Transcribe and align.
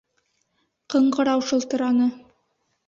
Ҡыңғырау 0.95 1.47
шылтыраны. 1.51 2.13